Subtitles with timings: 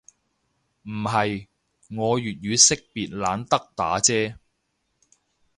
[0.81, 1.47] 唔係，
[1.91, 4.33] 我粵語識別懶得打啫